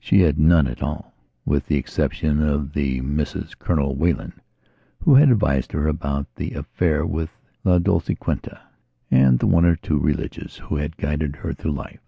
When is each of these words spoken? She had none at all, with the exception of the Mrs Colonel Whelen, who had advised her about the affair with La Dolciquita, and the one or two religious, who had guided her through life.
She 0.00 0.20
had 0.20 0.38
none 0.38 0.66
at 0.68 0.82
all, 0.82 1.12
with 1.44 1.66
the 1.66 1.76
exception 1.76 2.42
of 2.42 2.72
the 2.72 3.02
Mrs 3.02 3.58
Colonel 3.58 3.94
Whelen, 3.94 4.40
who 5.00 5.16
had 5.16 5.28
advised 5.30 5.72
her 5.72 5.86
about 5.86 6.34
the 6.36 6.52
affair 6.52 7.04
with 7.04 7.28
La 7.62 7.78
Dolciquita, 7.78 8.60
and 9.10 9.38
the 9.38 9.46
one 9.46 9.66
or 9.66 9.76
two 9.76 9.98
religious, 9.98 10.56
who 10.56 10.76
had 10.76 10.96
guided 10.96 11.36
her 11.36 11.52
through 11.52 11.72
life. 11.72 12.00